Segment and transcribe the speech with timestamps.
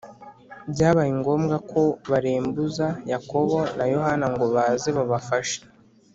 [0.71, 5.59] byabaye ngombwa ko barembuza yakobo na yohana ngo baze babafashe